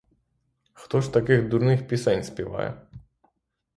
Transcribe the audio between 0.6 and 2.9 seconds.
Хто ж таких дурних пісень співає?